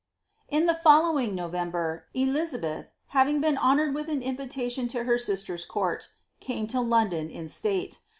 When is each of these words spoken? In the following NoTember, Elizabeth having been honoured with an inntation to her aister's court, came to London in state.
In 0.49 0.65
the 0.65 0.73
following 0.73 1.35
NoTember, 1.35 2.05
Elizabeth 2.15 2.87
having 3.09 3.39
been 3.39 3.55
honoured 3.59 3.93
with 3.93 4.09
an 4.09 4.23
inntation 4.23 4.87
to 4.87 5.03
her 5.03 5.15
aister's 5.19 5.63
court, 5.63 6.09
came 6.39 6.65
to 6.73 6.81
London 6.81 7.29
in 7.29 7.47
state. 7.47 7.99